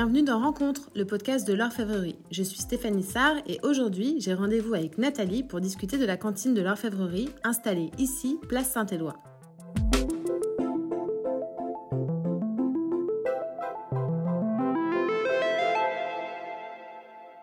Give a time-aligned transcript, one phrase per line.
[0.00, 2.16] bienvenue dans Rencontre, le podcast de l'orfèvrerie.
[2.30, 6.54] Je suis Stéphanie Sarr et aujourd'hui j'ai rendez-vous avec Nathalie pour discuter de la cantine
[6.54, 9.14] de l'orfèvrerie installée ici, place Saint-Éloi.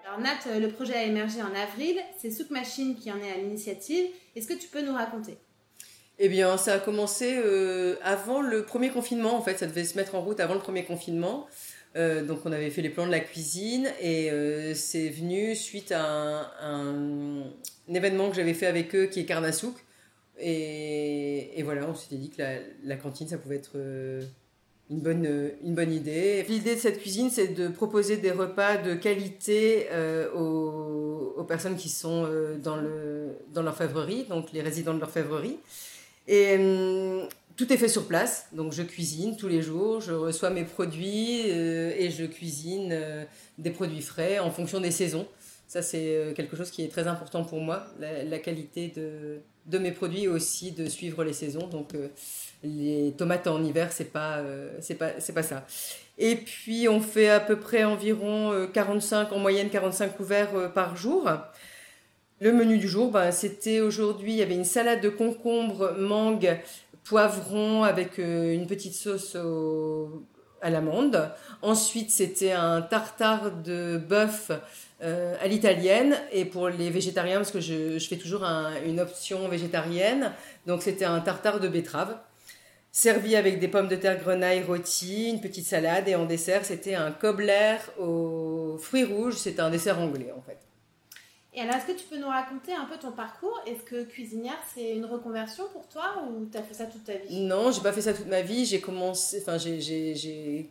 [0.03, 3.37] Alors Nat, le projet a émergé en avril, c'est Souk Machine qui en est à
[3.37, 4.07] l'initiative.
[4.35, 5.37] Est-ce que tu peux nous raconter?
[6.19, 9.35] Eh bien, ça a commencé euh, avant le premier confinement.
[9.35, 11.45] En fait, ça devait se mettre en route avant le premier confinement.
[11.97, 15.91] Euh, donc, on avait fait les plans de la cuisine et euh, c'est venu suite
[15.91, 17.43] à un,
[17.91, 19.75] événement que j'avais fait avec eux qui est Carnasouk.
[20.39, 22.43] Et, voilà, on s'était dit que
[22.83, 23.75] la, cantine, ça pouvait être
[24.91, 26.45] une bonne, une bonne idée.
[26.47, 29.87] L'idée de cette cuisine, c'est de proposer des repas de qualité
[30.35, 32.29] aux, aux, personnes qui sont
[32.61, 35.57] dans, le, dans l'orfèvrerie, donc les résidents de l'orfèvrerie.
[36.27, 40.51] Et hum, tout est fait sur place, donc je cuisine tous les jours, je reçois
[40.51, 43.25] mes produits euh, et je cuisine euh,
[43.57, 45.27] des produits frais en fonction des saisons.
[45.67, 49.91] Ça, c'est euh, quelque chose qui est très important pour moi, la, qualité de, mes
[49.91, 51.67] produits et aussi de suivre les saisons.
[51.67, 51.93] Donc,
[52.63, 54.41] les tomates en hiver, c'est pas,
[54.79, 55.65] c'est pas, pas ça.
[56.19, 61.27] Et puis, on fait à peu près environ 45, en moyenne 45 couverts par jour.
[62.39, 66.59] Le menu du jour, bah, c'était aujourd'hui, il y avait une salade de concombre, mangue,
[67.03, 69.35] poivron avec euh, une petite sauce
[70.61, 71.31] à l'amande.
[71.63, 74.51] Ensuite, c'était un tartare de bœuf
[75.01, 78.43] euh, à l'italienne et pour les végétariens, parce que je, fais toujours
[78.85, 80.31] une option végétarienne,
[80.67, 82.17] donc c'était un tartare de betterave
[82.91, 86.95] servi avec des pommes de terre grenaille rôties, une petite salade et en dessert, c'était
[86.95, 89.35] un cobbler aux fruits rouges.
[89.35, 90.66] C'est un dessert anglais en fait.
[91.57, 93.59] Et alors, est-ce que tu peux nous raconter un peu ton parcours?
[93.65, 97.13] Est-ce que cuisinière, c'est une reconversion pour toi ou tu as fait ça toute ta
[97.13, 97.39] vie?
[97.39, 98.63] Non, j'ai pas fait ça toute ma vie.
[98.63, 100.69] J'ai commencé, enfin, j'ai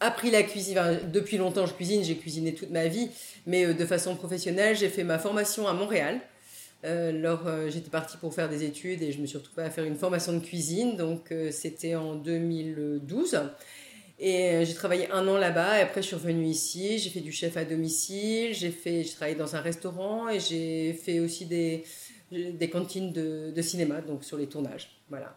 [0.00, 0.78] appris la cuisine.
[1.12, 3.10] depuis longtemps, je cuisine, j'ai cuisiné toute ma vie,
[3.44, 6.22] mais euh, de façon professionnelle, j'ai fait ma formation à Montréal.
[6.86, 9.70] Euh, alors, euh, j'étais partie pour faire des études et je me suis retrouvée à
[9.70, 10.96] faire une formation de cuisine.
[10.96, 13.38] Donc, c'était en 2012.
[14.20, 16.98] Et euh, j'ai travaillé un an là-bas et après je suis revenue ici.
[16.98, 20.92] J'ai fait du chef à domicile, j'ai fait, j'ai travaillé dans un restaurant et j'ai
[20.92, 21.84] fait aussi des,
[22.32, 24.90] des cantines de, cinéma, donc sur les tournages.
[25.08, 25.36] Voilà.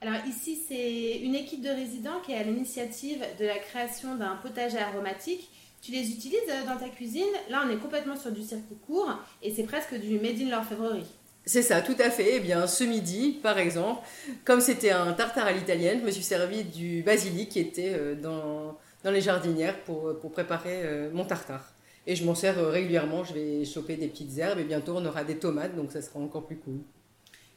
[0.00, 4.36] Alors ici, c'est une équipe de résidents qui est à l'initiative de la création d'un
[4.36, 5.50] potager aromatique.
[5.80, 7.24] Tu les utilises euh, dans ta cuisine?
[7.50, 11.06] Là, on est complètement sur du circuit court et c'est presque du made in l'orfèvrerie.
[11.46, 12.36] C'est ça, tout à fait.
[12.36, 14.00] Eh bien, ce midi, par exemple,
[14.44, 18.14] comme c'était un tartare à l'italienne, je me suis servi du basilic qui était euh,
[18.14, 21.72] dans, dans les jardinières pour, pour préparer euh, mon tartare.
[22.06, 23.24] Et je m'en sers euh, régulièrement.
[23.24, 26.18] Je vais choper des petites herbes et bientôt on aura des tomates, donc ça sera
[26.18, 26.80] encore plus cool.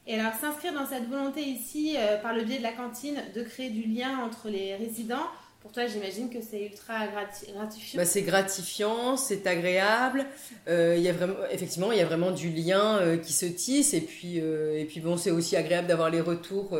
[0.05, 3.69] Et alors, s'inscrire dans cette volonté ici, par le biais de la cantine, de créer
[3.69, 5.27] du lien entre les résidents,
[5.62, 7.97] pour toi, j'imagine que c'est ultra gratifiant.
[7.97, 10.25] Bah, c'est gratifiant, c'est agréable.
[10.68, 13.45] Euh, il y a vraiment, effectivement, il y a vraiment du lien euh, qui se
[13.45, 13.94] tisse.
[13.94, 16.78] Et puis, euh, et puis bon, c'est aussi agréable d'avoir les retours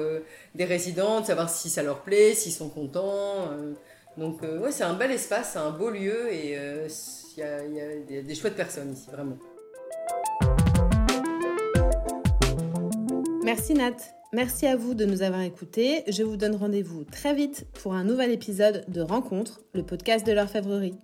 [0.56, 3.52] des résidents, de savoir si ça leur plaît, s'ils sont contents.
[4.16, 8.18] donc, ouais, c'est un bel espace, c'est un beau lieu et il y a, y
[8.18, 9.38] a des chouettes personnes ici, vraiment.
[13.44, 14.17] Merci Nat.
[14.34, 16.04] Merci à vous de nous avoir écoutés.
[16.08, 20.34] Je vous donne rendez-vous très vite pour un nouvel épisode de Rencontre, le podcast de
[20.34, 20.98] l'orfèvrerie.